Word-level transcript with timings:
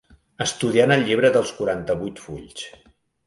Estudiar 0.45 0.85
en 0.87 0.93
el 0.95 1.03
llibre 1.09 1.31
dels 1.37 1.53
quaranta-vuit 1.59 2.25
fulls. 2.25 2.65